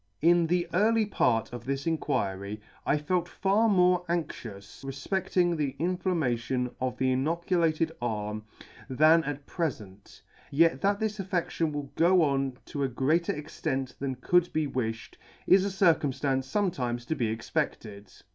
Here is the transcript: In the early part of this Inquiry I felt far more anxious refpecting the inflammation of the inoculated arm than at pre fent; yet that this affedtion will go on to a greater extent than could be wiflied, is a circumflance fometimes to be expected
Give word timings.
In 0.23 0.47
the 0.47 0.67
early 0.73 1.05
part 1.05 1.53
of 1.53 1.63
this 1.63 1.85
Inquiry 1.85 2.59
I 2.87 2.97
felt 2.97 3.29
far 3.29 3.69
more 3.69 4.03
anxious 4.09 4.83
refpecting 4.83 5.55
the 5.55 5.75
inflammation 5.77 6.71
of 6.81 6.97
the 6.97 7.11
inoculated 7.11 7.91
arm 8.01 8.43
than 8.89 9.23
at 9.25 9.45
pre 9.45 9.67
fent; 9.69 10.21
yet 10.49 10.81
that 10.81 10.99
this 10.99 11.19
affedtion 11.19 11.71
will 11.71 11.91
go 11.95 12.23
on 12.23 12.57
to 12.65 12.81
a 12.81 12.87
greater 12.87 13.33
extent 13.33 13.93
than 13.99 14.15
could 14.15 14.51
be 14.51 14.65
wiflied, 14.67 15.17
is 15.45 15.63
a 15.65 15.69
circumflance 15.69 16.49
fometimes 16.51 17.05
to 17.05 17.13
be 17.13 17.27
expected 17.27 18.11